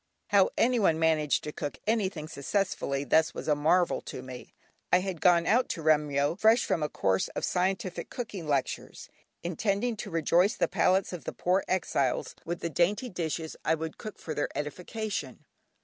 [0.29, 4.55] How anyone managed to cook anything successfully thus was a marvel to me.
[4.91, 9.09] I had gone out to Remyo, fresh from a course of scientific cooking lectures,
[9.43, 13.99] intending to rejoice the palates of the poor exiles with the dainty dishes I would
[13.99, 15.45] cook for their edification.